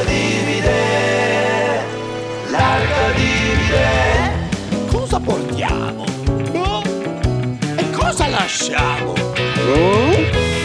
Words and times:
sull'arca 0.00 0.04
divide, 0.04 1.84
l'arca 2.48 3.12
divide. 3.14 4.88
Cosa 4.90 5.20
portiamo? 5.20 6.04
No? 6.52 6.82
E 7.76 7.90
cosa 7.90 8.28
lasciamo? 8.28 9.12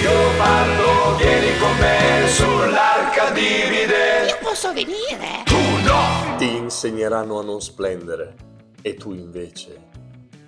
Leopardo, 0.01 1.15
vieni 1.17 1.57
con 1.57 1.77
me 1.79 2.27
sull'arca 2.27 3.31
divide. 3.31 4.27
Io 4.27 4.37
posso 4.41 4.73
venire? 4.73 5.43
Tu 5.45 5.57
no! 5.83 6.35
Ti 6.37 6.55
insegneranno 6.55 7.39
a 7.39 7.43
non 7.43 7.61
splendere 7.61 8.35
e 8.81 8.93
tu 8.95 9.13
invece 9.13 9.93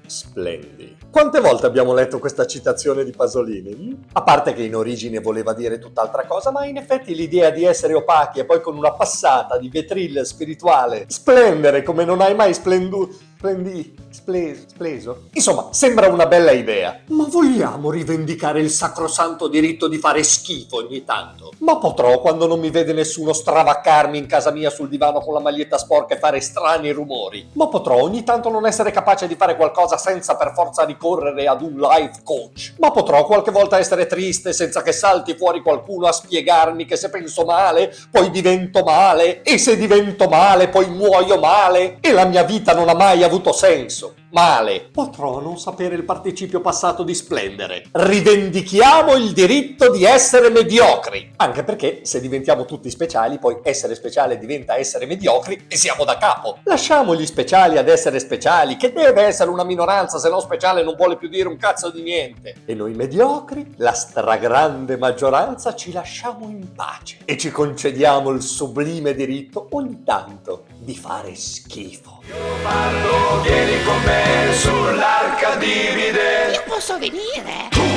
splendi. 0.08 0.98
Quante 1.10 1.40
volte 1.40 1.66
abbiamo 1.66 1.94
letto 1.94 2.20
questa 2.20 2.46
citazione 2.46 3.04
di 3.04 3.12
Pasolini? 3.12 4.06
A 4.14 4.24
parte 4.24 4.54
che 4.54 4.64
in 4.64 4.76
origine 4.76 5.20
voleva 5.20 5.54
dire 5.54 5.80
tutt'altra 5.80 6.26
cosa, 6.26 6.52
ma 6.52 6.66
in 6.66 6.78
effetti 6.78 7.16
l'idea 7.16 7.50
di 7.50 7.64
essere 7.64 7.94
opachi 7.94 8.40
e 8.40 8.46
poi 8.46 8.62
con 8.62 8.78
una 8.78 8.92
passata 8.92 9.58
di 9.58 9.70
vetril 9.70 10.26
spirituale 10.26 11.06
splendere 11.08 11.84
come 11.84 12.06
non 12.06 12.22
hai 12.22 12.36
mai 12.36 12.54
splenduto 12.54 13.27
Splendi, 13.38 13.96
spleso, 14.10 14.64
spleso. 14.68 15.24
Insomma, 15.34 15.68
sembra 15.70 16.08
una 16.08 16.26
bella 16.26 16.50
idea. 16.50 17.02
Ma 17.10 17.28
vogliamo 17.30 17.92
rivendicare 17.92 18.60
il 18.60 18.72
sacrosanto 18.72 19.48
diritto 19.48 19.88
di 19.88 20.00
fare 20.00 20.24
schifo 20.24 20.78
ogni 20.78 21.04
tanto? 21.04 21.52
Ma 21.60 21.78
potrò, 21.78 22.20
quando 22.20 22.48
non 22.48 22.60
mi 22.60 22.72
vede 22.72 22.94
nessuno, 22.94 23.34
stravaccarmi 23.34 24.18
in 24.18 24.26
casa 24.26 24.50
mia 24.50 24.72
sul 24.72 24.90
divano 24.90 25.20
con 25.20 25.36
la 25.36 25.40
maglietta 25.40 25.78
sporca 25.78 26.16
e 26.16 26.18
fare 26.18 26.42
strani 26.42 26.90
rumori? 26.90 27.50
Ma 27.54 27.68
potrò 27.68 28.02
ogni 28.02 28.24
tanto 28.24 28.50
non 28.50 28.66
essere 28.66 28.90
capace 28.90 29.28
di 29.28 29.36
fare 29.36 29.56
qualcosa 29.56 29.98
senza 29.98 30.36
per 30.36 30.54
forza 30.56 30.84
ricorrere 30.84 31.46
ad 31.46 31.62
un 31.62 31.78
life 31.78 32.22
coach? 32.24 32.74
Ma 32.80 32.90
potrò 32.90 33.24
qualche 33.24 33.52
volta 33.52 33.78
essere 33.78 34.08
triste 34.08 34.52
senza 34.52 34.82
che 34.82 34.92
salti 34.92 35.36
fuori 35.36 35.62
qualcuno 35.62 36.08
a 36.08 36.12
spiegarmi 36.12 36.86
che 36.86 36.96
se 36.96 37.12
penso 37.12 37.46
male, 37.46 37.96
poi 38.10 38.32
divento 38.32 38.82
male, 38.82 39.44
e 39.44 39.60
se 39.60 39.78
divento 39.78 40.28
male, 40.28 40.70
poi 40.70 40.90
muoio 40.90 41.38
male, 41.38 42.00
e 42.02 42.12
la 42.12 42.26
mia 42.26 42.42
vita 42.42 42.74
non 42.74 42.90
ha 42.90 42.96
mai 42.96 43.26
avuto 43.28 43.52
senso. 43.52 44.16
Male. 44.32 44.90
Potrò 44.92 45.40
non 45.40 45.58
sapere 45.58 45.96
il 45.96 46.04
participio 46.04 46.60
passato 46.60 47.04
di 47.04 47.14
splendere. 47.14 47.84
Rivendichiamo 47.92 49.16
il 49.16 49.32
diritto 49.32 49.90
di 49.90 50.04
essere 50.04 50.50
mediocri. 50.50 51.32
Anche 51.38 51.64
perché 51.64 52.02
se 52.04 52.20
diventiamo 52.20 52.66
tutti 52.66 52.90
speciali, 52.90 53.40
poi 53.40 53.60
essere 53.64 53.96
speciale 53.96 54.38
diventa 54.38 54.76
essere 54.76 55.06
mediocri 55.06 55.66
e 55.68 55.78
siamo 55.78 56.04
da 56.04 56.18
capo. 56.18 56.58
Lasciamo 56.64 57.16
gli 57.16 57.26
speciali 57.26 57.78
ad 57.78 57.88
essere 57.88 58.20
speciali, 58.20 58.76
che 58.76 58.92
deve 58.92 59.22
essere 59.22 59.50
una 59.50 59.64
minoranza, 59.64 60.20
se 60.20 60.30
no 60.30 60.40
speciale 60.40 60.84
non 60.84 60.96
vuole 60.96 61.18
più 61.18 61.30
dire 61.30 61.48
un 61.48 61.58
cazzo 61.58 61.90
di 61.90 62.02
niente. 62.02 62.56
E 62.66 62.74
noi 62.74 62.94
mediocri, 62.94 63.76
la 63.78 63.94
stragrande 63.94 64.98
maggioranza, 64.98 65.74
ci 65.76 65.92
lasciamo 65.92 66.46
in 66.50 66.74
pace 66.74 67.20
e 67.24 67.38
ci 67.38 67.52
concediamo 67.52 68.30
il 68.32 68.42
sublime 68.42 69.14
diritto 69.14 69.68
ogni 69.72 70.04
tanto 70.04 70.66
di 70.88 70.96
fare 70.96 71.36
schifo. 71.36 72.22
Leopardo, 72.28 73.42
vieni 73.42 73.84
con 73.84 74.02
me 74.04 74.54
sull'arca 74.54 75.56
divide. 75.58 76.52
Io 76.54 76.64
posso 76.66 76.98
venire? 76.98 77.68
Tu 77.72 77.97